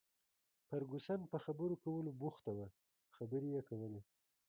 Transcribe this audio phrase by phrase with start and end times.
[0.67, 2.67] فرګوسن په خبرو کولو بوخته وه،
[3.15, 4.01] خبرې یې کولې.